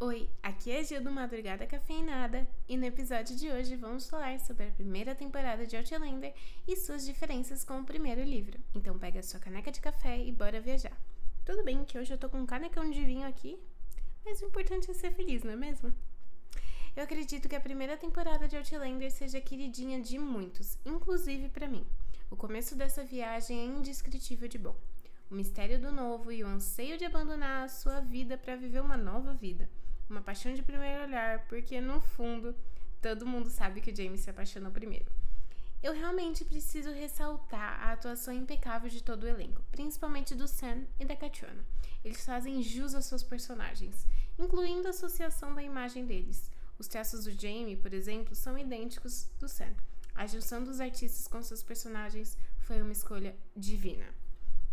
[0.00, 4.38] Oi, aqui é a Gil do Madrugada Cafeinada e no episódio de hoje vamos falar
[4.38, 6.32] sobre a primeira temporada de Outlander
[6.68, 8.60] e suas diferenças com o primeiro livro.
[8.72, 10.96] Então pega sua caneca de café e bora viajar.
[11.44, 13.58] Tudo bem que hoje eu tô com um canecão de vinho aqui,
[14.24, 15.92] mas o importante é ser feliz, não é mesmo?
[16.94, 21.84] Eu acredito que a primeira temporada de Outlander seja queridinha de muitos, inclusive para mim.
[22.30, 24.76] O começo dessa viagem é indescritível de bom.
[25.28, 28.96] O mistério do novo e o anseio de abandonar a sua vida para viver uma
[28.96, 29.68] nova vida
[30.08, 32.54] uma paixão de primeiro olhar, porque no fundo
[33.00, 35.10] todo mundo sabe que o James se apaixonou primeiro.
[35.80, 41.04] Eu realmente preciso ressaltar a atuação impecável de todo o elenco, principalmente do Sam e
[41.04, 41.64] da Catriona.
[42.04, 46.50] Eles fazem jus aos seus personagens, incluindo a associação da imagem deles.
[46.78, 49.72] Os traços do Jamie, por exemplo, são idênticos do Sam.
[50.14, 54.06] A junção dos artistas com seus personagens foi uma escolha divina.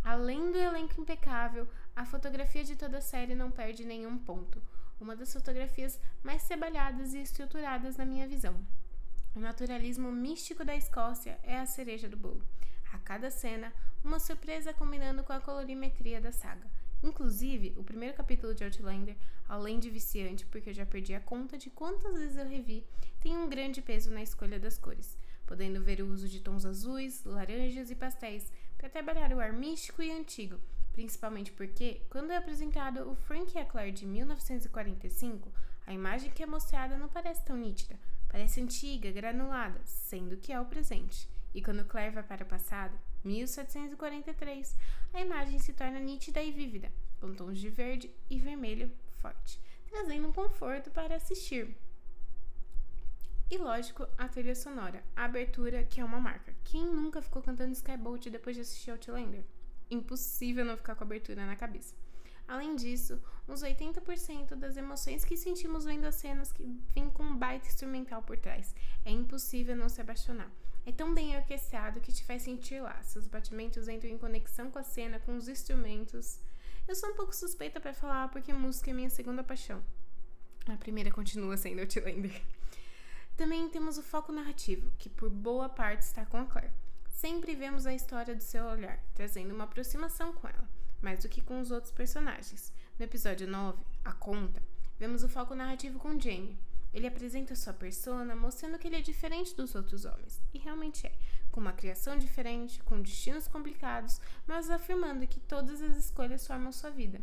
[0.04, 4.62] Além do elenco impecável, a fotografia de toda a série não perde nenhum ponto
[4.99, 8.55] uma das fotografias mais trabalhadas e estruturadas na minha visão.
[9.35, 12.41] O naturalismo místico da Escócia é a cereja do bolo.
[12.93, 16.65] A cada cena, uma surpresa combinando com a colorimetria da saga.
[17.04, 19.15] Inclusive, o primeiro capítulo de Outlander,
[19.48, 22.85] além de viciante, porque eu já perdi a conta de quantas vezes eu revi,
[23.20, 27.24] tem um grande peso na escolha das cores, podendo ver o uso de tons azuis,
[27.26, 30.59] laranjas e pastéis para trabalhar o ar místico e antigo,
[30.96, 35.52] principalmente porque, quando é apresentado o Frank e a Claire de 1945,
[35.85, 40.60] a imagem que é mostrada não parece tão nítida, parece antiga, granulada, sendo que é
[40.60, 41.29] o presente.
[41.54, 44.77] E quando Claire vai para o passado, 1743,
[45.13, 49.59] a imagem se torna nítida e vívida, com tons de verde e vermelho forte,
[49.90, 51.76] trazendo um conforto para assistir.
[53.52, 56.55] E lógico, a trilha sonora, a abertura, que é uma marca.
[56.63, 59.43] Quem nunca ficou cantando Skyboat depois de assistir Outlander?
[59.90, 61.94] Impossível não ficar com a abertura na cabeça.
[62.48, 67.36] Além disso, uns 80% das emoções que sentimos vendo as cenas que vêm com um
[67.36, 68.75] baita instrumental por trás.
[69.03, 70.52] É impossível não se apaixonar.
[70.86, 73.02] É tão bem orquestrado que te faz sentir lá.
[73.02, 76.40] Seus batimentos entram em conexão com a cena, com os instrumentos.
[76.88, 79.84] Eu sou um pouco suspeita para falar porque música é minha segunda paixão.
[80.68, 82.42] A primeira continua sendo Outlander.
[83.36, 86.72] Também temos o foco narrativo, que por boa parte está com a Claire.
[87.16, 90.70] Sempre vemos a história do seu olhar, trazendo uma aproximação com ela,
[91.02, 92.74] mais do que com os outros personagens.
[93.00, 94.62] No episódio 9, A Conta,
[95.00, 96.59] vemos o foco narrativo com Jamie.
[96.94, 101.14] Ele apresenta sua persona, mostrando que ele é diferente dos outros homens, e realmente é,
[101.52, 106.90] com uma criação diferente, com destinos complicados, mas afirmando que todas as escolhas formam sua
[106.90, 107.22] vida.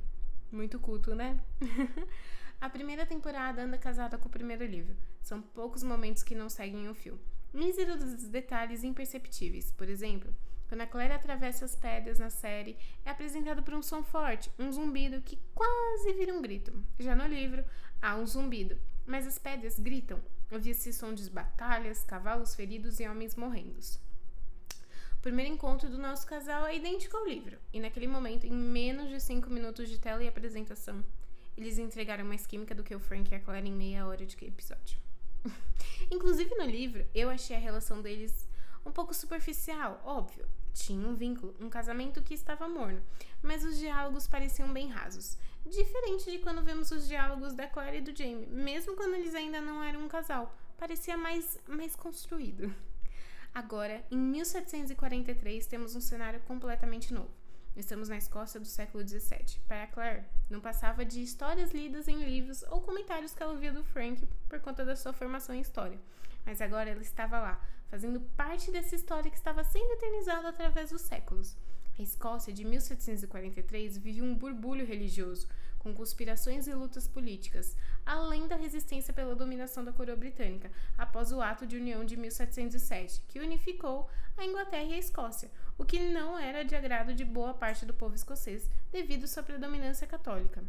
[0.50, 1.38] Muito culto, né?
[2.58, 4.96] a primeira temporada anda casada com o primeiro livro.
[5.20, 7.20] São poucos momentos que não seguem o fio
[7.52, 9.70] mísero dos detalhes imperceptíveis.
[9.72, 10.34] Por exemplo,
[10.68, 14.72] quando a Claire atravessa as pedras na série, é apresentado por um som forte, um
[14.72, 16.72] zumbido que quase vira um grito.
[16.98, 17.62] Já no livro,
[18.00, 20.18] há um zumbido, mas as pedras gritam.
[20.50, 23.78] Ouvia-se som de batalhas, cavalos feridos e homens morrendo.
[25.12, 29.10] O primeiro encontro do nosso casal é idêntico ao livro, e naquele momento, em menos
[29.10, 31.04] de 5 minutos de tela e apresentação,
[31.56, 34.36] eles entregaram mais química do que o Frank e a Claire em meia hora de
[34.42, 34.98] episódio.
[36.12, 38.46] Inclusive no livro, eu achei a relação deles
[38.84, 40.46] um pouco superficial, óbvio.
[40.74, 43.02] Tinha um vínculo, um casamento que estava morno,
[43.42, 45.38] mas os diálogos pareciam bem rasos.
[45.64, 49.58] Diferente de quando vemos os diálogos da Claire e do Jamie, mesmo quando eles ainda
[49.62, 52.70] não eram um casal, parecia mais, mais construído.
[53.54, 57.41] Agora, em 1743, temos um cenário completamente novo.
[57.74, 59.58] Estamos na Escócia do século XVII.
[59.66, 63.82] Para Claire, não passava de histórias lidas em livros ou comentários que ela ouvia do
[63.82, 65.98] Frank por conta da sua formação em história.
[66.44, 71.00] Mas agora ela estava lá, fazendo parte dessa história que estava sendo eternizada através dos
[71.00, 71.56] séculos.
[71.98, 78.56] A Escócia de 1743 vive um burbulho religioso, com conspirações e lutas políticas, além da
[78.56, 84.08] resistência pela dominação da coroa britânica após o Ato de União de 1707, que unificou
[84.36, 87.94] a Inglaterra e a Escócia, o que não era de agrado de boa parte do
[87.94, 90.62] povo escocês devido sua predominância católica.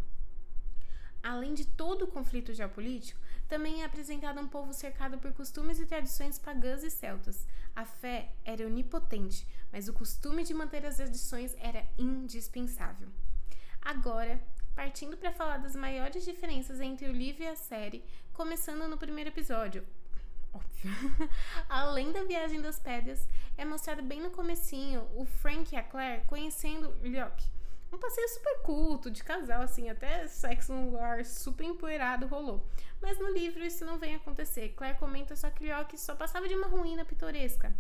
[1.22, 5.86] Além de todo o conflito geopolítico, também é apresentado um povo cercado por costumes e
[5.86, 7.48] tradições pagãs e celtas.
[7.74, 13.08] A fé era onipotente, mas o costume de manter as tradições era indispensável.
[13.82, 14.42] Agora,
[14.76, 18.04] partindo para falar das maiores diferenças entre o livro e a série,
[18.34, 19.86] começando no primeiro episódio,
[20.54, 20.92] óbvio.
[21.70, 23.28] Além da viagem das pedras,
[23.58, 27.44] é mostrado bem no comecinho o Frank e a Claire conhecendo Lyock.
[27.92, 32.66] Um passeio super culto, de casal, assim, até sexo no lugar super empoeirado rolou.
[33.00, 34.70] Mas no livro isso não vem acontecer.
[34.70, 37.72] Claire comenta só que Lyock só passava de uma ruína pitoresca.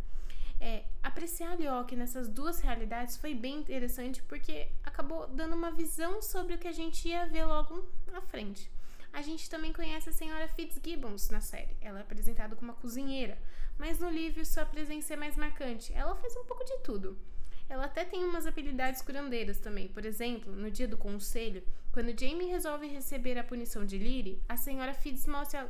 [0.65, 6.54] É, apreciar Lyock nessas duas realidades foi bem interessante porque acabou dando uma visão sobre
[6.54, 8.71] o que a gente ia ver logo à frente.
[9.12, 11.75] A gente também conhece a senhora Fitzgibbons na série.
[11.81, 13.38] Ela é apresentada como uma cozinheira,
[13.77, 15.92] mas no livro sua presença é mais marcante.
[15.94, 17.19] Ela faz um pouco de tudo.
[17.68, 19.89] Ela até tem umas habilidades curandeiras também.
[19.89, 21.62] Por exemplo, no dia do conselho,
[21.92, 25.69] quando Jamie resolve receber a punição de Lyrie, a senhora Fitz mostra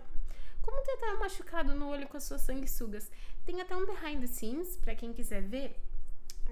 [0.63, 3.11] como tratar um machucado no olho com as suas sanguessugas.
[3.45, 5.75] Tem até um behind the scenes, para quem quiser ver,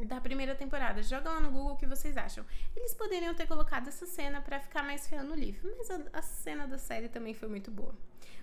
[0.06, 1.02] da primeira temporada.
[1.02, 2.46] Joga lá no Google o que vocês acham.
[2.76, 6.22] Eles poderiam ter colocado essa cena para ficar mais feia no livro, mas a, a,
[6.22, 7.96] cena da série também foi muito boa.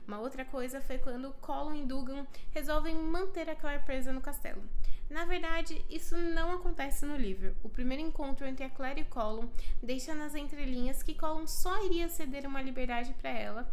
[0.07, 4.63] Uma outra coisa foi quando Colin e Dugan resolvem manter a Claire presa no castelo.
[5.11, 7.55] Na verdade, isso não acontece no livro.
[7.63, 9.51] O primeiro encontro entre a Claire e Colin
[9.83, 13.71] deixa nas entrelinhas que Colin só iria ceder uma liberdade para ela,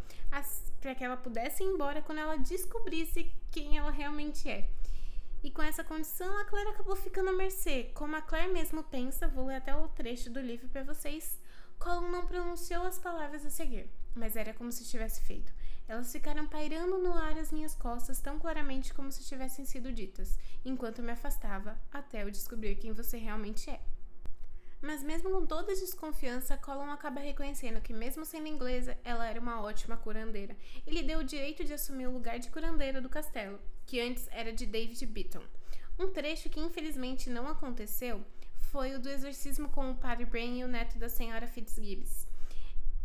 [0.86, 4.70] para que ela pudesse ir embora quando ela descobrisse quem ela realmente é.
[5.44, 7.90] E com essa condição, a Claire acabou ficando à mercê.
[7.96, 11.40] Como a Claire mesmo pensa, vou ler até o trecho do livro para vocês.
[11.80, 15.52] Colin não pronunciou as palavras a seguir, mas era como se tivesse feito.
[15.88, 20.38] Elas ficaram pairando no ar às minhas costas tão claramente como se tivessem sido ditas,
[20.64, 23.82] enquanto me afastava até eu descobrir quem você realmente é.
[24.86, 29.42] Mas mesmo com toda a desconfiança, Colin acaba reconhecendo que, mesmo sendo inglesa, ela era
[29.42, 30.56] uma ótima curandeira.
[30.86, 34.54] Ele deu o direito de assumir o lugar de curandeira do castelo, que antes era
[34.54, 35.42] de David Beaton.
[35.98, 38.24] Um trecho que infelizmente não aconteceu
[38.60, 42.28] foi o do exorcismo com o Padre Brain e o neto da senhora Fitzgibbs.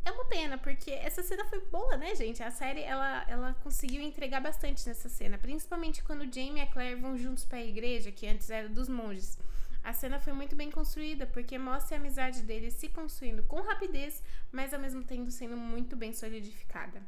[0.05, 2.43] É uma pena, porque essa cena foi boa, né, gente?
[2.43, 7.01] A série, ela, ela conseguiu entregar bastante nessa cena, principalmente quando Jamie e a Claire
[7.01, 9.39] vão juntos para a igreja, que antes era dos monges.
[9.83, 14.23] A cena foi muito bem construída, porque mostra a amizade deles se construindo com rapidez,
[14.53, 17.03] mas ao mesmo tempo sendo muito bem solidificada.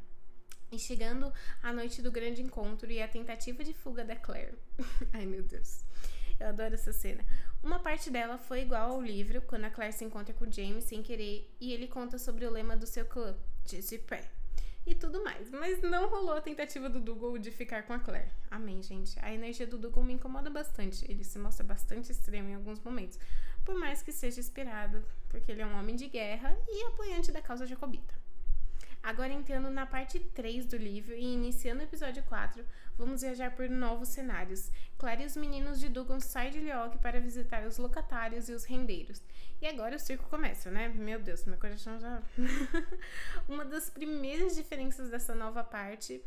[0.71, 1.31] E chegando
[1.63, 4.59] à noite do grande encontro e a tentativa de fuga da Claire.
[5.13, 5.85] Ai meu Deus,
[6.41, 7.25] eu adoro essa cena.
[7.63, 10.85] Uma parte dela foi igual ao livro, quando a Claire se encontra com o James
[10.85, 14.42] sem querer e ele conta sobre o lema do seu clã, Disse Pé.
[14.85, 18.33] E tudo mais, mas não rolou a tentativa do Dougal de ficar com a Claire.
[18.51, 19.17] Amém, gente.
[19.23, 21.09] A energia do Dougal me incomoda bastante.
[21.09, 23.19] Ele se mostra bastante extremo em alguns momentos,
[23.65, 27.41] por mais que seja inspirado, porque ele é um homem de guerra e apoiante da
[27.41, 28.13] causa jacobita.
[29.03, 32.65] Agora entrando na parte 3 do livro e iniciando o episódio 4,
[33.03, 34.71] vamos viajar por novos cenários.
[34.97, 38.65] Claire e os meninos de Dugan saem de Lyoc para visitar os locatários e os
[38.65, 39.21] rendeiros.
[39.61, 40.89] E agora o circo começa, né?
[40.89, 42.23] Meu Deus, meu coração já.
[43.49, 46.23] Uma das primeiras diferenças dessa nova parte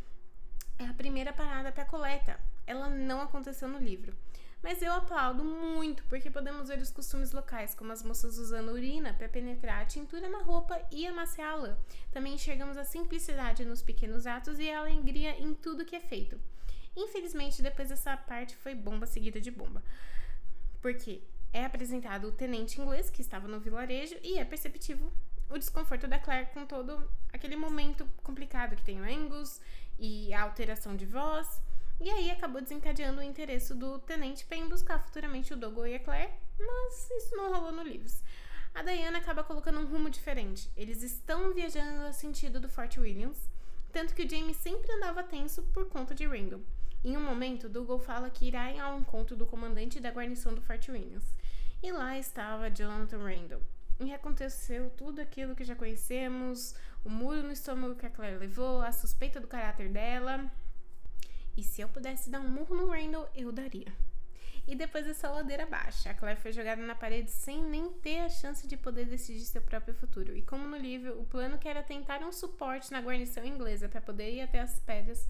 [0.78, 2.38] é a primeira parada para a coleta.
[2.68, 4.14] Ela não aconteceu no livro.
[4.62, 9.14] Mas eu aplaudo muito porque podemos ver os costumes locais, como as moças usando urina
[9.14, 11.78] para penetrar a tintura na roupa e amaciar a lã.
[12.12, 16.38] Também enxergamos a simplicidade nos pequenos atos e a alegria em tudo que é feito.
[16.96, 19.84] Infelizmente, depois dessa parte foi bomba seguida de bomba.
[20.82, 21.22] Porque
[21.52, 25.12] é apresentado o tenente inglês que estava no vilarejo e é perceptível
[25.50, 29.62] o desconforto da Claire com todo aquele momento complicado que tem o Angus
[30.00, 31.62] e a alteração de voz.
[32.00, 35.96] E aí acabou desencadeando o interesse do tenente para ir buscar futuramente o Dogo e
[35.96, 38.22] a Claire, mas isso não rolou no livros.
[38.74, 40.70] A Diana acaba colocando um rumo diferente.
[40.76, 43.50] Eles estão viajando no sentido do Fort Williams,
[43.94, 46.62] tanto que o Jamie sempre andava tenso por conta de Randall.
[47.06, 50.90] Em um momento, Dougal fala que irá ao encontro do comandante da guarnição do Fort
[50.90, 51.36] Williams.
[51.84, 53.62] E lá estava Jonathan Randall.
[54.00, 56.74] E aconteceu tudo aquilo que já conhecemos:
[57.04, 60.52] o muro no estômago que a Claire levou, a suspeita do caráter dela,
[61.56, 63.94] e se eu pudesse dar um murro no Randall, eu daria.
[64.68, 68.30] E depois dessa ladeira baixa, a Claire foi jogada na parede sem nem ter a
[68.30, 70.36] chance de poder decidir seu próprio futuro.
[70.36, 74.02] E como no livro, o plano que era tentar um suporte na guarnição inglesa para
[74.02, 75.28] poder ir até as pedras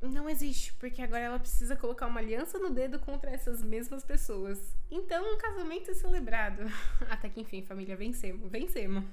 [0.00, 4.76] não existe, porque agora ela precisa colocar uma aliança no dedo contra essas mesmas pessoas.
[4.90, 6.62] Então, um casamento é celebrado.
[7.10, 9.04] Até que enfim, família, vencemos, vencemos.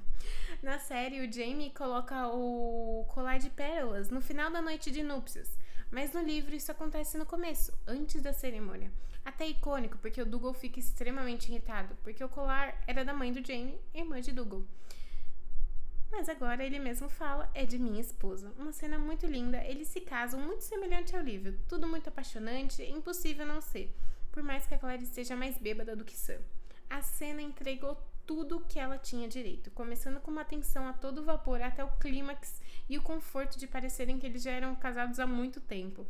[0.62, 5.58] Na série, o Jamie coloca o colar de pérolas no final da noite de núpcias.
[5.89, 8.92] Mas no livro isso acontece no começo, antes da cerimônia.
[9.24, 13.46] Até icônico, porque o Dougal fica extremamente irritado, porque o colar era da mãe do
[13.46, 14.63] Jamie, irmã de Dougal.
[16.18, 18.50] Mas agora ele mesmo fala, é de minha esposa.
[18.58, 23.46] Uma cena muito linda, eles se casam muito semelhante ao livro, tudo muito apaixonante, impossível
[23.46, 23.94] não ser,
[24.32, 26.40] por mais que a Claire seja mais bêbada do que Sam.
[26.90, 31.26] A cena entregou tudo o que ela tinha direito, começando com uma atenção a todo
[31.26, 35.28] vapor até o clímax e o conforto de parecerem que eles já eram casados há
[35.28, 36.08] muito tempo.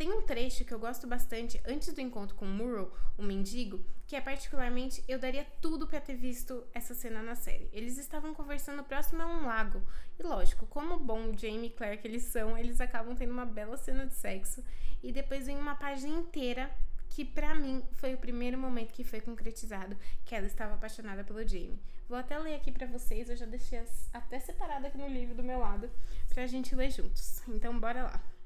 [0.00, 4.16] Tem um trecho que eu gosto bastante antes do encontro com Murrow, o mendigo, que
[4.16, 7.68] é particularmente eu daria tudo para ter visto essa cena na série.
[7.70, 9.82] Eles estavam conversando próximo a um lago,
[10.18, 13.76] e lógico, como bom Jamie e Claire que eles são, eles acabam tendo uma bela
[13.76, 14.64] cena de sexo,
[15.02, 16.70] e depois vem uma página inteira
[17.10, 21.46] que para mim foi o primeiro momento que foi concretizado que ela estava apaixonada pelo
[21.46, 21.78] Jamie.
[22.08, 25.42] Vou até ler aqui para vocês, eu já deixei até separado aqui no livro do
[25.42, 25.90] meu lado
[26.30, 27.46] pra gente ler juntos.
[27.46, 28.39] Então bora lá.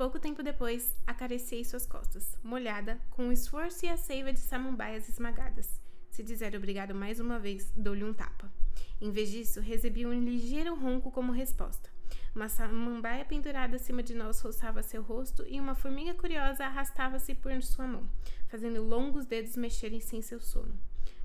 [0.00, 5.06] Pouco tempo depois, acariciei suas costas, molhada, com o esforço e a seiva de samambaias
[5.10, 5.78] esmagadas.
[6.10, 8.50] Se dizer obrigado mais uma vez, dou-lhe um tapa.
[8.98, 11.90] Em vez disso, recebi um ligeiro ronco como resposta.
[12.34, 17.62] Uma samambaia pendurada acima de nós roçava seu rosto e uma formiga curiosa arrastava-se por
[17.62, 18.08] sua mão,
[18.48, 20.80] fazendo longos dedos mexerem-se em seu sono.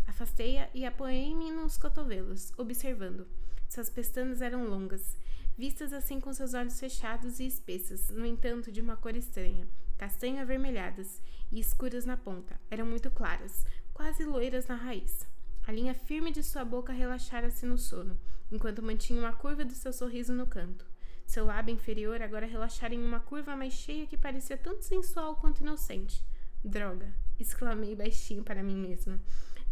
[0.05, 3.25] Afastei-a e apoiei-me nos cotovelos, observando.
[3.69, 5.17] Suas pestanas eram longas,
[5.57, 10.41] vistas assim com seus olhos fechados e espessas, no entanto de uma cor estranha, castanho
[10.41, 11.21] avermelhadas
[11.51, 12.59] e escuras na ponta.
[12.69, 15.27] Eram muito claras, quase loiras na raiz.
[15.65, 18.19] A linha firme de sua boca relaxara-se no sono,
[18.51, 20.85] enquanto mantinha uma curva do seu sorriso no canto.
[21.25, 25.61] Seu lábio inferior agora relaxara em uma curva mais cheia que parecia tanto sensual quanto
[25.61, 26.23] inocente.
[26.63, 27.11] Droga!
[27.39, 29.19] exclamei baixinho para mim mesma.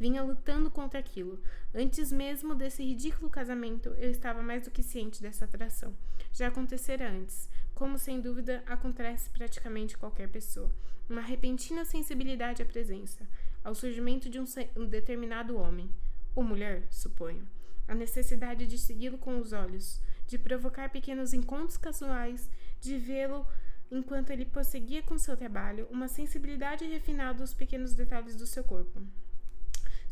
[0.03, 1.41] Vinha lutando contra aquilo.
[1.73, 5.95] Antes mesmo desse ridículo casamento, eu estava mais do que ciente dessa atração.
[6.33, 10.69] Já acontecera antes, como sem dúvida acontece praticamente qualquer pessoa.
[11.09, 13.25] Uma repentina sensibilidade à presença,
[13.63, 14.45] ao surgimento de um,
[14.75, 15.89] um determinado homem,
[16.35, 17.47] ou mulher, suponho.
[17.87, 23.47] A necessidade de segui-lo com os olhos, de provocar pequenos encontros casuais, de vê-lo
[23.89, 29.01] enquanto ele prosseguia com seu trabalho, uma sensibilidade refinada aos pequenos detalhes do seu corpo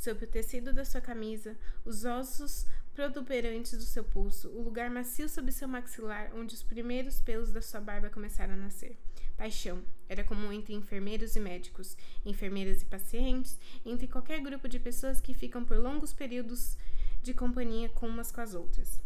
[0.02, 1.56] sob o tecido da sua camisa,
[1.86, 7.22] os ossos protuberantes do seu pulso, o lugar macio sob seu maxilar, onde os primeiros
[7.22, 8.98] pelos da sua barba começaram a nascer.
[9.38, 15.22] Paixão era comum entre enfermeiros e médicos, enfermeiras e pacientes, entre qualquer grupo de pessoas
[15.22, 16.76] que ficam por longos períodos
[17.22, 19.00] de companhia com umas com as outras.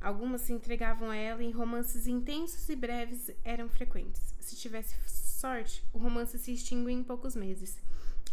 [0.00, 4.22] Algumas se entregavam a ela em romances intensos e breves eram frequentes.
[4.38, 7.76] Se tivesse sorte, o romance se extinguia em poucos meses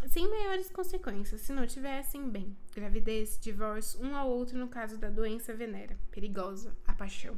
[0.08, 5.10] sem maiores consequências, se não tivessem, bem, gravidez, divórcio, um ao outro no caso da
[5.10, 7.38] doença venera, perigosa, a paixão.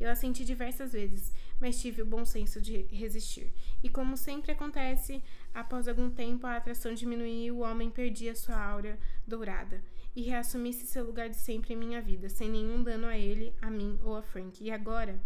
[0.00, 3.52] Eu a senti diversas vezes, mas tive o bom senso de resistir.
[3.82, 8.56] E como sempre acontece, após algum tempo a atração diminuía e o homem perdia sua
[8.56, 9.82] áurea dourada
[10.14, 13.70] e reassumisse seu lugar de sempre em minha vida, sem nenhum dano a ele, a
[13.70, 14.62] mim ou a Frank.
[14.62, 15.20] E agora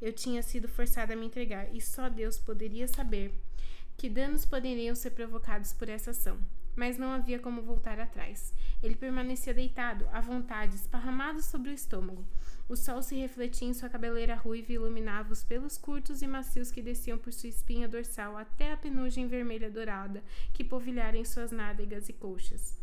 [0.00, 3.32] eu tinha sido forçada a me entregar, e só Deus poderia saber
[4.00, 6.38] que danos poderiam ser provocados por essa ação,
[6.74, 8.54] mas não havia como voltar atrás.
[8.82, 12.24] Ele permanecia deitado, à vontade, esparramado sobre o estômago.
[12.66, 16.70] O sol se refletia em sua cabeleira ruiva e iluminava os pelos curtos e macios
[16.70, 21.52] que desciam por sua espinha dorsal até a penugem vermelha dourada que polvilhara em suas
[21.52, 22.80] nádegas e coxas.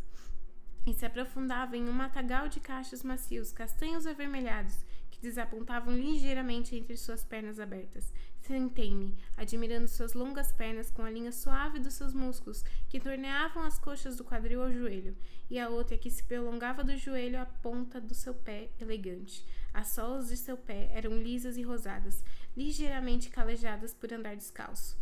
[0.86, 4.84] E se aprofundava em um matagal de cachos macios, castanhos avermelhados,
[5.18, 8.12] que desapontavam ligeiramente entre suas pernas abertas.
[8.40, 13.78] Sentei-me, admirando suas longas pernas com a linha suave dos seus músculos, que torneavam as
[13.78, 15.16] coxas do quadril ao joelho,
[15.50, 19.44] e a outra que se prolongava do joelho à ponta do seu pé elegante.
[19.74, 22.24] As solas de seu pé eram lisas e rosadas,
[22.56, 24.96] ligeiramente calejadas por andar descalço.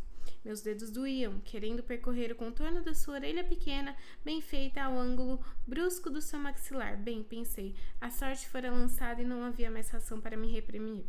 [0.47, 5.45] Meus dedos doíam, querendo percorrer o contorno da sua orelha pequena, bem feita ao ângulo
[5.67, 6.97] brusco do seu maxilar.
[6.97, 11.05] Bem, pensei, a sorte fora lançada e não havia mais razão para me reprimir.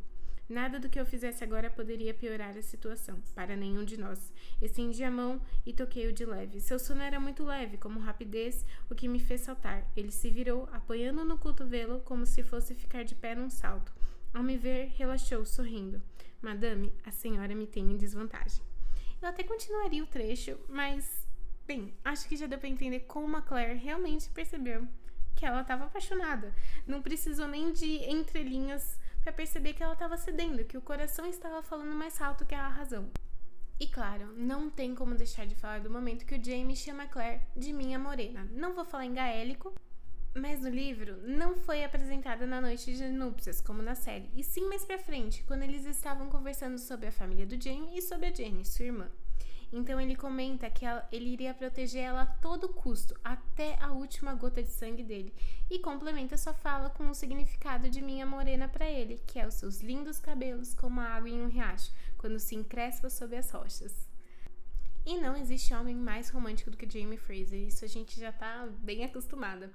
[0.49, 4.33] Nada do que eu fizesse agora poderia piorar a situação, para nenhum de nós.
[4.59, 6.59] Estendi a mão e toquei-o de leve.
[6.59, 9.87] Seu sono era muito leve, como rapidez, o que me fez saltar.
[9.95, 13.93] Ele se virou, apoiando no cotovelo, como se fosse ficar de pé num salto.
[14.33, 16.01] Ao me ver, relaxou, sorrindo.
[16.41, 18.66] Madame, a senhora me tem em desvantagem.
[19.27, 21.27] Eu até continuaria o trecho, mas,
[21.67, 24.87] bem, acho que já deu pra entender como a Claire realmente percebeu
[25.35, 26.55] que ela estava apaixonada.
[26.87, 31.61] Não precisou nem de entrelinhas para perceber que ela estava cedendo, que o coração estava
[31.61, 33.11] falando mais alto que a razão.
[33.77, 37.41] E claro, não tem como deixar de falar do momento que o Jamie chama Claire
[37.53, 38.47] de minha morena.
[38.53, 39.75] Não vou falar em gaélico,
[40.37, 44.67] mas no livro não foi apresentada na noite de núpcias, como na série, e sim
[44.67, 48.33] mais pra frente, quando eles estavam conversando sobre a família do Jamie e sobre a
[48.33, 49.09] Jenny, sua irmã.
[49.73, 54.33] Então ele comenta que ela, ele iria proteger ela a todo custo, até a última
[54.33, 55.33] gota de sangue dele,
[55.69, 59.55] e complementa sua fala com o significado de minha morena para ele, que é os
[59.55, 64.07] seus lindos cabelos como a água em um riacho, quando se encrespa sob as rochas.
[65.05, 68.67] E não existe homem mais romântico do que Jamie Fraser, isso a gente já tá
[68.79, 69.71] bem acostumada.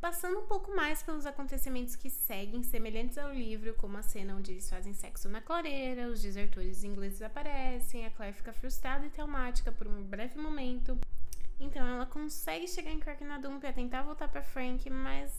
[0.00, 4.52] Passando um pouco mais pelos acontecimentos que seguem, semelhantes ao livro, como a cena onde
[4.52, 9.72] eles fazem sexo na clareira, os desertores ingleses aparecem, a Claire fica frustrada e traumática
[9.72, 10.96] por um breve momento.
[11.58, 15.32] Então ela consegue chegar em Cracknadum para tentar voltar para Frank, mas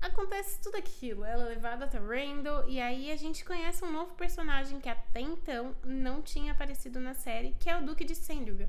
[0.00, 1.24] acontece tudo aquilo.
[1.24, 5.20] Ela é levada até Randall e aí a gente conhece um novo personagem que até
[5.20, 8.68] então não tinha aparecido na série, que é o Duque de Sandringham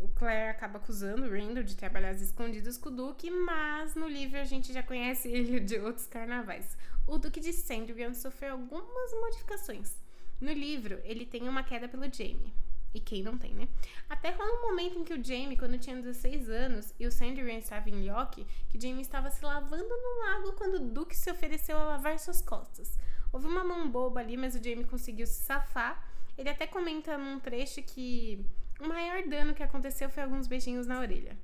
[0.00, 4.08] o Claire acaba acusando o Randall de trabalhar às escondidas com o Duque, mas no
[4.08, 6.76] livro a gente já conhece ele de outros carnavais.
[7.06, 9.96] O Duque de Sandringham sofreu algumas modificações.
[10.40, 12.52] No livro, ele tem uma queda pelo Jamie.
[12.92, 13.68] E quem não tem, né?
[14.08, 17.58] Até rola um momento em que o Jamie, quando tinha 16 anos, e o Sandringham
[17.58, 21.76] estava em York, que Jamie estava se lavando no lago quando o Duque se ofereceu
[21.76, 22.98] a lavar suas costas.
[23.32, 26.02] Houve uma mão boba ali, mas o Jamie conseguiu se safar.
[26.38, 28.46] Ele até comenta num trecho que
[28.80, 31.36] o maior dano que aconteceu foi alguns beijinhos na orelha.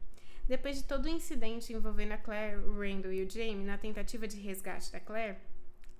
[0.47, 4.27] Depois de todo o incidente envolvendo a Claire, o Randall e o Jamie na tentativa
[4.27, 5.39] de resgate da Claire,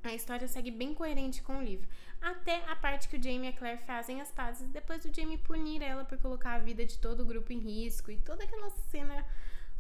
[0.03, 1.89] a história segue bem coerente com o livro,
[2.21, 5.39] até a parte que o Jamie e a Claire fazem as pazes depois do Jamie
[5.39, 8.71] punir ela por colocar a vida de todo o grupo em risco e toda aquela
[8.71, 9.25] cena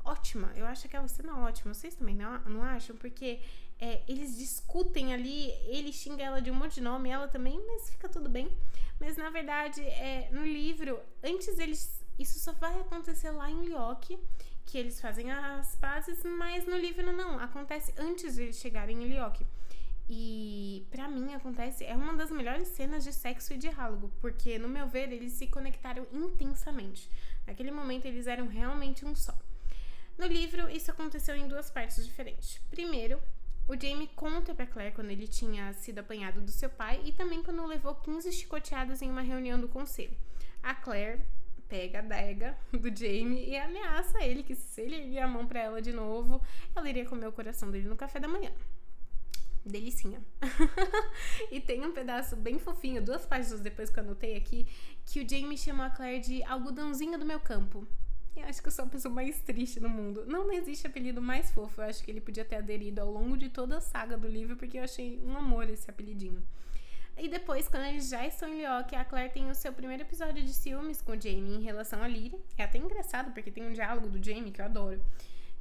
[0.04, 0.52] ótima.
[0.56, 1.74] Eu acho aquela cena ótima.
[1.74, 2.96] Vocês também não, não acham?
[2.96, 3.40] Porque
[3.78, 7.90] é, eles discutem ali, ele xinga ela de um monte de nome, ela também, mas
[7.90, 8.48] fica tudo bem.
[9.02, 12.00] Mas na verdade, é, no livro, antes eles.
[12.16, 14.16] Isso só vai acontecer lá em Lyoke,
[14.64, 17.40] que eles fazem as pazes, mas no livro não.
[17.40, 19.44] Acontece antes de eles chegarem em Lyoke.
[20.08, 24.68] E para mim acontece, é uma das melhores cenas de sexo e diálogo, porque no
[24.68, 27.10] meu ver eles se conectaram intensamente.
[27.44, 29.36] Naquele momento eles eram realmente um só.
[30.16, 32.60] No livro, isso aconteceu em duas partes diferentes.
[32.70, 33.20] Primeiro,
[33.72, 37.42] o Jamie conta para Claire quando ele tinha sido apanhado do seu pai e também
[37.42, 40.14] quando levou 15 chicoteadas em uma reunião do conselho.
[40.62, 41.22] A Claire
[41.70, 45.60] pega a daga do Jamie e ameaça ele que se ele erguer a mão para
[45.60, 46.42] ela de novo,
[46.76, 48.52] ela iria comer o coração dele no café da manhã.
[49.64, 50.20] Delicinha.
[51.50, 54.66] e tem um pedaço bem fofinho, duas páginas depois que eu anotei aqui,
[55.06, 57.88] que o Jamie chamou a Claire de algodãozinho do meu campo.
[58.34, 60.24] Eu acho que eu sou a pessoa mais triste no mundo.
[60.26, 61.80] Não, existe apelido mais fofo.
[61.80, 64.56] Eu acho que ele podia ter aderido ao longo de toda a saga do livro,
[64.56, 66.42] porque eu achei um amor esse apelidinho.
[67.16, 70.42] E depois, quando eles já estão em Lyoke, a Claire tem o seu primeiro episódio
[70.42, 72.40] de ciúmes com o Jamie em relação a Lyria.
[72.56, 75.04] É até engraçado, porque tem um diálogo do Jamie que eu adoro.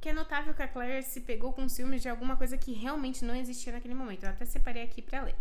[0.00, 3.24] Que é notável que a Claire se pegou com ciúmes de alguma coisa que realmente
[3.24, 4.24] não existia naquele momento.
[4.24, 5.36] Eu até separei aqui para ler.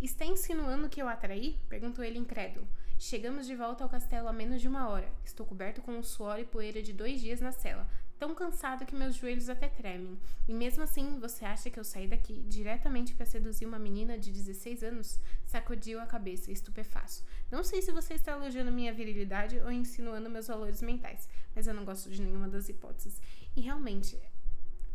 [0.00, 1.58] Está insinuando que eu atraí?
[1.68, 2.66] Perguntou ele incrédulo.
[3.02, 5.10] Chegamos de volta ao castelo há menos de uma hora.
[5.24, 8.94] Estou coberto com o suor e poeira de dois dias na cela, tão cansado que
[8.94, 10.20] meus joelhos até tremem.
[10.46, 14.30] E mesmo assim, você acha que eu saí daqui diretamente para seduzir uma menina de
[14.30, 15.18] 16 anos?
[15.46, 17.24] Sacudiu a cabeça, estupefaço.
[17.50, 21.72] Não sei se você está elogiando minha virilidade ou insinuando meus valores mentais, mas eu
[21.72, 23.18] não gosto de nenhuma das hipóteses.
[23.56, 24.20] E realmente,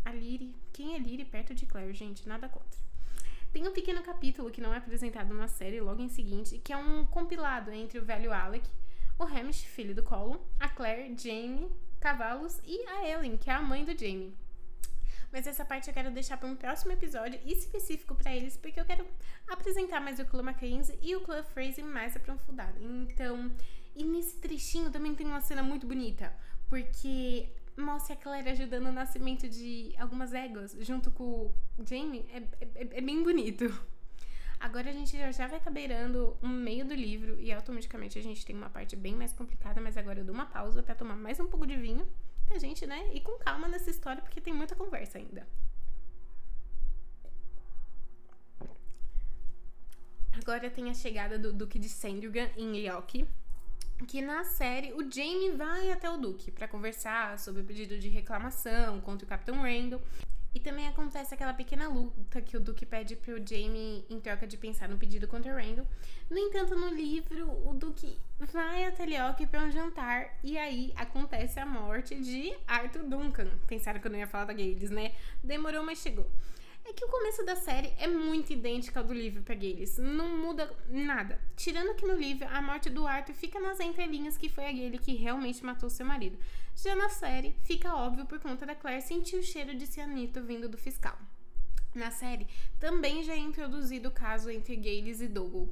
[0.05, 2.29] a Lyrie, quem é Lyrie perto de Claire, gente?
[2.29, 2.85] Nada contra.
[3.55, 6.77] Tem um pequeno capítulo que não é apresentado na série logo em seguinte, que é
[6.77, 8.69] um compilado entre o velho Alec,
[9.17, 13.61] o Hamish, filho do Colin, a Claire, Jamie, Cavalos e a Ellen, que é a
[13.61, 14.35] mãe do Jamie.
[15.31, 18.83] Mas essa parte eu quero deixar para um próximo episódio específico para eles, porque eu
[18.83, 19.07] quero
[19.47, 22.77] apresentar mais o clã Mackenzie e o clã Fraser mais aprofundado.
[22.83, 23.49] Então,
[23.95, 26.35] e nesse trechinho também tem uma cena muito bonita,
[26.67, 32.25] porque mostra a Claire ajudando o nascimento de algumas éguas junto com o Jamie.
[32.31, 33.65] É, é, é bem bonito.
[34.59, 38.23] Agora a gente já vai estar tá beirando o meio do livro e automaticamente a
[38.23, 41.15] gente tem uma parte bem mais complicada, mas agora eu dou uma pausa para tomar
[41.15, 42.07] mais um pouco de vinho
[42.45, 45.47] pra gente, né, ir com calma nessa história porque tem muita conversa ainda.
[50.33, 53.27] Agora tem a chegada do Duque de Sandringham em Lyoke
[54.07, 58.09] que na série o Jamie vai até o Duque para conversar sobre o pedido de
[58.09, 60.01] reclamação contra o Capitão Randall.
[60.53, 64.55] E também acontece aquela pequena luta que o Duque pede pro Jamie em troca de
[64.55, 65.85] pensar no pedido contra o Randall.
[66.29, 68.17] No entanto, no livro, o Duque
[68.53, 73.49] vai até Lyoke para um jantar e aí acontece a morte de Arthur Duncan.
[73.67, 75.13] Pensaram que eu não ia falar da Gales, né?
[75.43, 76.29] Demorou, mas chegou
[76.87, 79.97] é que o começo da série é muito idêntico ao do livro para Gales.
[79.97, 81.41] Não muda nada.
[81.55, 85.15] Tirando que no livro a morte do Arthur fica nas entrelinhas que foi aquele que
[85.15, 86.37] realmente matou seu marido.
[86.75, 90.69] Já na série, fica óbvio por conta da Claire sentir o cheiro de cianito vindo
[90.69, 91.17] do fiscal.
[91.95, 92.45] Na série,
[92.79, 95.67] também já é introduzido o caso entre Gales e Dougal.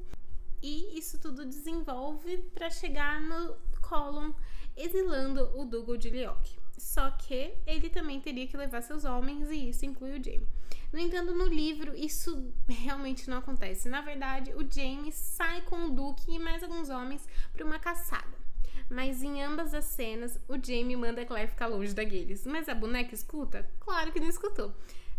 [0.62, 4.34] E isso tudo desenvolve para chegar no Colin
[4.76, 6.63] exilando o Dougal de Lyoke.
[6.80, 10.46] Só que ele também teria que levar seus homens e isso inclui o Jamie.
[10.92, 13.88] No entanto, no livro, isso realmente não acontece.
[13.88, 18.44] Na verdade, o James sai com o Duque e mais alguns homens para uma caçada.
[18.88, 22.02] Mas em ambas as cenas, o Jamie manda a Claire ficar longe da.
[22.46, 23.68] Mas a boneca escuta?
[23.80, 24.72] Claro que não escutou.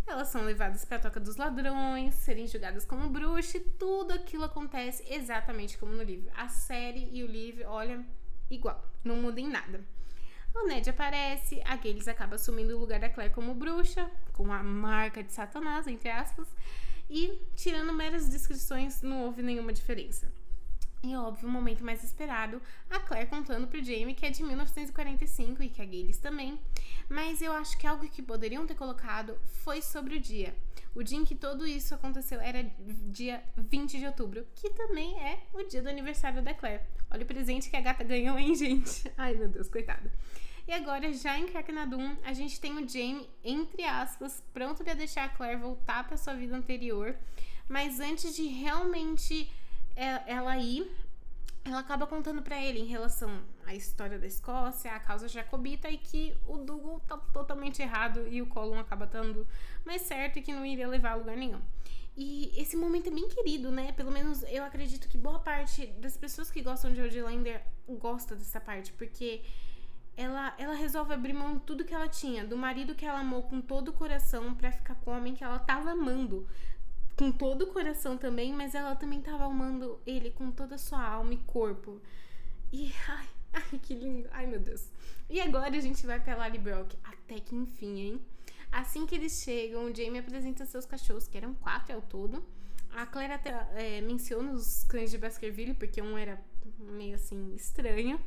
[0.08, 4.44] Elas são levadas para a toca dos ladrões, serem julgadas como bruxa e tudo aquilo
[4.44, 6.32] acontece exatamente como no livro.
[6.36, 8.06] A série e o livro, olha,
[8.50, 9.84] igual, não muda em nada.
[10.56, 14.64] O Ned aparece, a Gales acaba assumindo o lugar da Claire como bruxa, com a
[14.64, 16.48] marca de Satanás, entre aspas,
[17.10, 20.32] e tirando meras descrições, não houve nenhuma diferença.
[21.06, 25.62] E óbvio, o momento mais esperado, a Claire contando pro Jamie que é de 1945
[25.62, 26.60] e que a Gaylis também.
[27.08, 30.56] Mas eu acho que algo que poderiam ter colocado foi sobre o dia.
[30.96, 32.64] O dia em que tudo isso aconteceu era
[33.12, 36.82] dia 20 de outubro, que também é o dia do aniversário da Claire.
[37.12, 39.04] Olha o presente que a gata ganhou, hein, gente?
[39.16, 40.12] Ai, meu Deus, coitada.
[40.68, 45.26] E agora, já em Cracknadum, a gente tem o Jamie, entre aspas, pronto para deixar
[45.26, 47.16] a Claire voltar para sua vida anterior.
[47.70, 49.65] Mas antes de realmente é,
[49.96, 50.90] ela ir,
[51.64, 55.98] ela acaba contando para ele em relação à história da Escócia, a causa jacobita e
[55.98, 59.48] que o Dougal tá totalmente errado e o Colin acaba estando
[59.84, 61.62] mais certo e que não iria levar a lugar nenhum.
[62.18, 63.92] E esse momento é bem querido, né?
[63.92, 68.62] Pelo menos eu acredito que boa parte das pessoas que gostam de Outlander gosta dessa
[68.62, 69.42] parte, porque
[70.16, 73.44] ela, ela resolve abrir mão de tudo que ela tinha, do marido que ela amou
[73.44, 76.48] com todo o coração para ficar com o homem que ela tava amando
[77.16, 81.02] com todo o coração também, mas ela também tava amando ele com toda a sua
[81.02, 82.02] alma e corpo.
[82.72, 84.28] E ai, ai que lindo.
[84.32, 84.90] Ai, meu Deus.
[85.30, 88.22] E agora a gente vai pra Lally Brock, até que enfim, hein?
[88.72, 92.44] Assim que eles chegam, o Jamie apresenta seus cachorros, que eram quatro ao todo.
[92.92, 96.42] A Claire até é, menciona os cães de Baskerville, porque um era
[96.80, 98.20] meio assim estranho.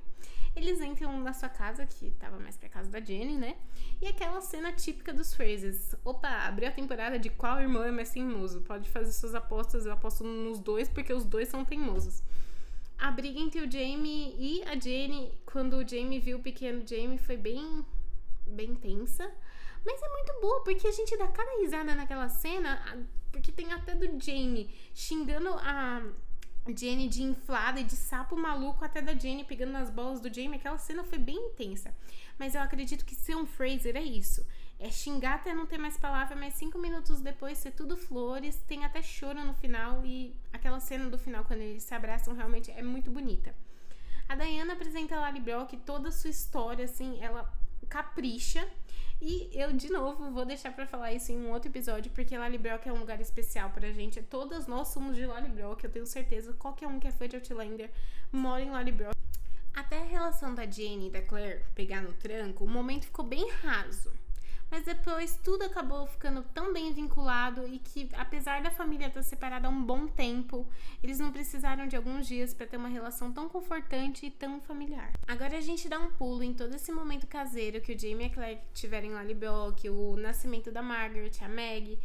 [0.56, 3.56] Eles entram na sua casa, que tava mais pra casa da Jenny, né?
[4.00, 5.94] E aquela cena típica dos Phrases.
[6.04, 8.62] Opa, abriu a temporada de qual irmão é mais teimoso?
[8.62, 12.22] Pode fazer suas apostas, eu aposto nos dois, porque os dois são teimosos.
[12.98, 17.18] A briga entre o Jamie e a Jenny, quando o Jamie viu o pequeno Jamie,
[17.18, 17.84] foi bem,
[18.44, 19.30] bem tensa.
[19.86, 23.94] Mas é muito boa, porque a gente dá cada risada naquela cena, porque tem até
[23.94, 26.02] do Jamie xingando a
[26.74, 30.58] Jenny de inflada e de sapo maluco até da Jenny pegando nas bolas do Jamie.
[30.58, 31.94] Aquela cena foi bem intensa.
[32.38, 34.46] Mas eu acredito que ser um Fraser é isso.
[34.78, 38.84] É xingar até não ter mais palavra, mas cinco minutos depois ser tudo flores, tem
[38.84, 42.82] até choro no final e aquela cena do final quando eles se abraçam realmente é
[42.82, 43.52] muito bonita.
[44.28, 47.52] A Diana apresenta a Lali Brock toda a sua história, assim, ela
[47.88, 48.68] capricha
[49.20, 52.88] e eu, de novo, vou deixar para falar isso em um outro episódio, porque Lallybrock
[52.88, 54.22] é um lugar especial pra gente.
[54.22, 56.52] Todas nós somos de Lallybrock, eu tenho certeza.
[56.52, 57.90] Qualquer um que é fã de Outlander
[58.30, 59.16] mora em Lallybrock.
[59.74, 63.50] Até a relação da Jenny e da Claire pegar no tranco, o momento ficou bem
[63.50, 64.12] raso.
[64.70, 69.66] Mas depois tudo acabou ficando tão bem vinculado e que, apesar da família estar separada
[69.66, 70.68] há um bom tempo,
[71.02, 75.12] eles não precisaram de alguns dias para ter uma relação tão confortante e tão familiar.
[75.26, 78.30] Agora a gente dá um pulo em todo esse momento caseiro que o Jamie e
[78.30, 81.98] a Claire tiveram em Lallybrook, o nascimento da Margaret, a Meg.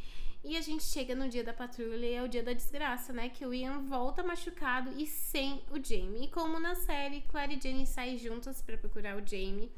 [0.45, 3.30] E a gente chega no dia da patrulha e é o dia da desgraça, né?
[3.30, 6.26] Que o Ian volta machucado e sem o Jamie.
[6.26, 9.71] E como na série, Claire e Jenny saem juntas para procurar o Jamie.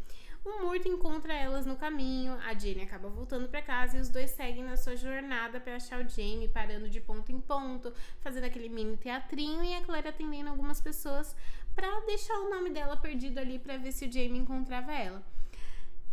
[0.45, 4.29] O Murta encontra elas no caminho, a Jenny acaba voltando para casa e os dois
[4.29, 8.69] seguem na sua jornada para achar o Jamie, parando de ponto em ponto, fazendo aquele
[8.69, 11.36] mini teatrinho e a Claire atendendo algumas pessoas
[11.73, 15.23] para deixar o nome dela perdido ali para ver se o Jamie encontrava ela.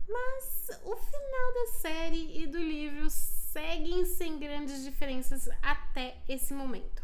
[0.08, 7.02] Mas o final da série e do livro seguem sem grandes diferenças até esse momento.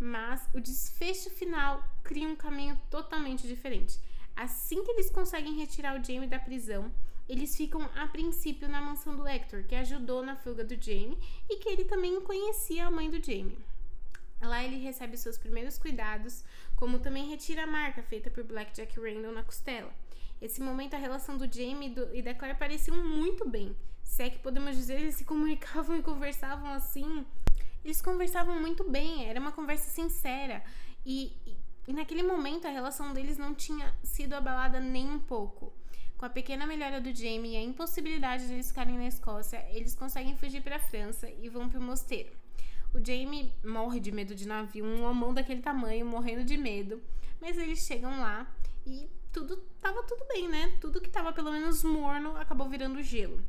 [0.00, 4.00] Mas o desfecho final cria um caminho totalmente diferente.
[4.36, 6.90] Assim que eles conseguem retirar o Jamie da prisão,
[7.28, 11.18] eles ficam a princípio na mansão do Hector, que ajudou na fuga do Jamie
[11.48, 13.58] e que ele também conhecia a mãe do Jamie.
[14.40, 19.32] Lá ele recebe seus primeiros cuidados, como também retira a marca feita por Blackjack Randall
[19.32, 19.94] na costela.
[20.40, 23.76] Esse momento a relação do Jamie e da Claire pareciam muito bem.
[24.02, 27.24] Se é que podemos dizer, eles se comunicavam e conversavam assim.
[27.84, 30.62] Eles conversavam muito bem, era uma conversa sincera.
[31.06, 31.32] E
[31.90, 35.72] naquele momento a relação deles não tinha sido abalada nem um pouco.
[36.18, 39.94] Com a pequena melhora do Jamie e a impossibilidade de eles ficarem na Escócia, eles
[39.94, 42.30] conseguem fugir para a França e vão para o mosteiro.
[42.94, 47.02] O Jamie morre de medo de navio, um homão daquele tamanho, morrendo de medo,
[47.40, 48.46] mas eles chegam lá
[48.86, 50.76] e tudo tava tudo bem, né?
[50.80, 53.42] Tudo que tava pelo menos morno acabou virando gelo.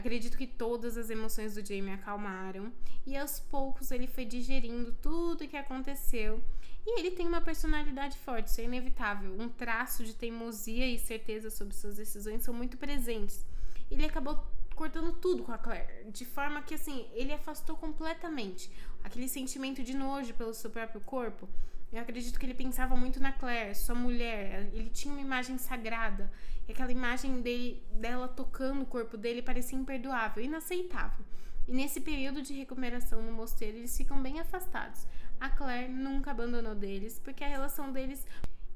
[0.00, 2.72] Acredito que todas as emoções do Jamie acalmaram
[3.06, 6.42] e aos poucos ele foi digerindo tudo o que aconteceu
[6.86, 9.36] e ele tem uma personalidade forte, isso é inevitável.
[9.38, 13.44] Um traço de teimosia e certeza sobre suas decisões são muito presentes.
[13.90, 14.42] Ele acabou
[14.74, 18.70] cortando tudo com a Claire, de forma que assim, ele afastou completamente
[19.04, 21.46] aquele sentimento de nojo pelo seu próprio corpo.
[21.92, 24.70] Eu acredito que ele pensava muito na Claire, sua mulher.
[24.72, 26.30] Ele tinha uma imagem sagrada.
[26.68, 31.24] E aquela imagem dele, dela tocando o corpo dele parecia imperdoável, inaceitável.
[31.66, 35.06] E nesse período de recuperação no mosteiro, eles ficam bem afastados.
[35.40, 38.24] A Claire nunca abandonou deles, porque a relação deles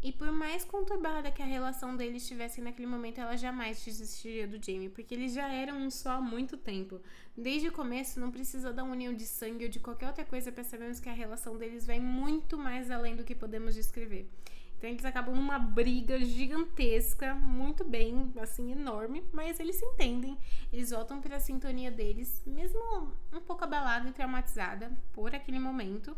[0.05, 4.63] E por mais conturbada que a relação deles estivesse naquele momento, ela jamais desistiria do
[4.63, 7.01] Jamie, porque eles já eram um só há muito tempo.
[7.35, 10.63] Desde o começo, não precisa da união de sangue ou de qualquer outra coisa para
[10.63, 14.29] sabermos que a relação deles vai muito mais além do que podemos descrever.
[14.77, 20.37] Então eles acabam numa briga gigantesca, muito bem, assim, enorme, mas eles se entendem,
[20.71, 26.15] eles voltam para a sintonia deles, mesmo um pouco abalada e traumatizada por aquele momento.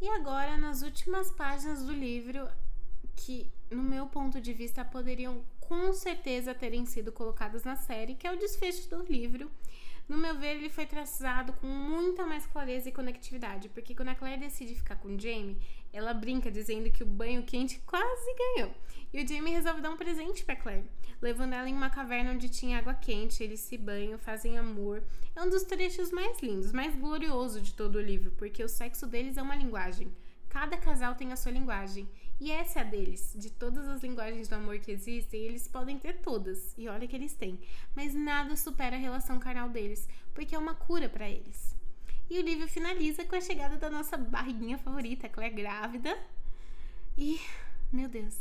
[0.00, 2.48] E agora, nas últimas páginas do livro,
[3.14, 8.26] que, no meu ponto de vista, poderiam com certeza terem sido colocadas na série, que
[8.26, 9.50] é o desfecho do livro.
[10.06, 14.14] No meu ver, ele foi traçado com muita mais clareza e conectividade, porque quando a
[14.14, 15.56] Claire decide ficar com o Jamie,
[15.94, 18.70] ela brinca dizendo que o banho quente quase ganhou.
[19.14, 20.84] E o Jamie resolve dar um presente para Claire,
[21.22, 25.02] levando ela em uma caverna onde tinha água quente, eles se banham, fazem amor.
[25.34, 29.06] É um dos trechos mais lindos, mais glorioso de todo o livro, porque o sexo
[29.06, 30.12] deles é uma linguagem.
[30.50, 32.08] Cada casal tem a sua linguagem.
[32.40, 33.34] E essa é a deles.
[33.36, 36.74] De todas as linguagens do amor que existem, eles podem ter todas.
[36.76, 37.58] E olha que eles têm.
[37.94, 41.74] Mas nada supera a relação carnal deles, porque é uma cura para eles.
[42.28, 46.18] E o livro finaliza com a chegada da nossa barriguinha favorita, Claire grávida.
[47.16, 47.40] E,
[47.92, 48.36] meu Deus,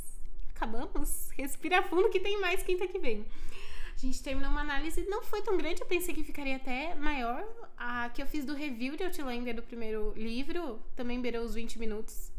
[0.56, 1.30] acabamos?
[1.32, 3.26] Respira fundo que tem mais quinta que vem.
[3.96, 7.46] A gente terminou uma análise, não foi tão grande, eu pensei que ficaria até maior.
[7.78, 11.78] A que eu fiz do review de Outlander do primeiro livro também beirou os 20
[11.78, 12.32] minutos.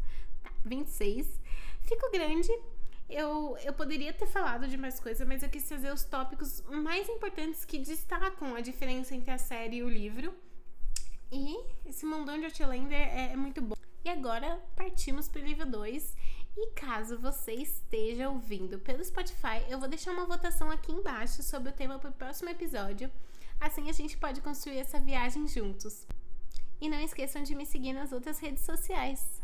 [0.65, 1.39] 26.
[1.85, 2.51] Ficou grande.
[3.09, 7.07] Eu, eu poderia ter falado de mais coisa, mas eu quis trazer os tópicos mais
[7.07, 10.33] importantes que destacam a diferença entre a série e o livro.
[11.31, 13.75] E esse mundão de Outlander é, é muito bom.
[14.03, 16.15] E agora partimos para o livro 2.
[16.57, 21.69] E caso você esteja ouvindo pelo Spotify, eu vou deixar uma votação aqui embaixo sobre
[21.69, 23.11] o tema para o próximo episódio.
[23.59, 26.07] Assim a gente pode construir essa viagem juntos.
[26.79, 29.27] E não esqueçam de me seguir nas outras redes sociais.